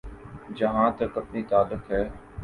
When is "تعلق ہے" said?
1.49-2.03